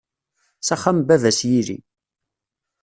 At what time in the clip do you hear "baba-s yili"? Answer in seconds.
1.07-1.77